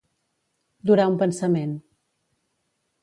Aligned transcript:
Durar 0.91 1.05
un 1.11 1.19
pensament. 1.23 1.79